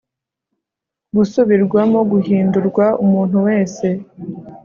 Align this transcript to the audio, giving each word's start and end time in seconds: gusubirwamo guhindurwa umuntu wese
gusubirwamo 1.15 1.99
guhindurwa 2.11 2.85
umuntu 3.03 3.37
wese 3.47 3.87